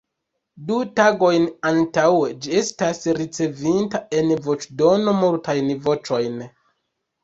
Du 0.69 0.77
tagojn 0.99 1.45
antaŭe, 1.73 2.25
ĝi 2.47 2.57
estas 2.63 3.05
ricevinta, 3.21 4.05
en 4.25 4.35
voĉdono, 4.51 5.19
multajn 5.25 5.75
voĉojn. 5.89 6.47